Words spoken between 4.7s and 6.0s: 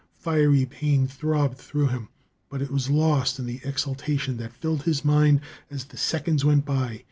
his mind as the